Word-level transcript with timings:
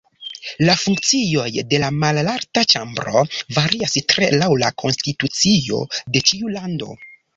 La 0.67 0.75
funkcioj 0.83 1.49
de 1.73 1.81
la 1.83 1.91
Malalta 2.05 2.63
ĉambro 2.75 3.23
varias 3.59 3.95
tre 4.15 4.31
laŭ 4.39 4.49
la 4.65 4.73
konstitucio 4.85 5.83
de 6.17 6.25
ĉiu 6.31 6.55
lando. 6.57 6.91